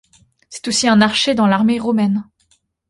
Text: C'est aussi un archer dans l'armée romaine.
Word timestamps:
C'est 0.49 0.67
aussi 0.67 0.87
un 0.87 0.99
archer 0.99 1.35
dans 1.35 1.45
l'armée 1.45 1.77
romaine. 1.79 2.27